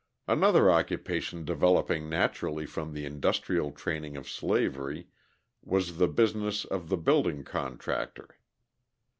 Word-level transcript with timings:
Another 0.27 0.71
occupation 0.71 1.45
developing 1.45 2.09
naturally 2.09 2.65
from 2.65 2.91
the 2.91 3.05
industrial 3.05 3.69
training 3.69 4.17
of 4.17 4.27
slavery 4.27 5.09
was 5.61 5.97
the 5.97 6.07
business 6.07 6.65
of 6.65 6.89
the 6.89 6.97
building 6.97 7.43
contractor. 7.43 8.39